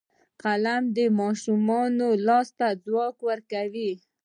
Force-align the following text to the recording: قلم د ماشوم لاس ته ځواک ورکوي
قلم 0.41 0.83
د 0.95 0.97
ماشوم 1.19 1.69
لاس 2.27 2.47
ته 2.57 2.67
ځواک 2.83 3.15
ورکوي 3.29 3.91